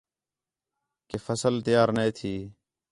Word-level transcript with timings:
کہ 1.09 1.17
فصل 1.25 1.53
تیار 1.65 1.89
نے 1.97 2.05
تھئی 2.17 2.37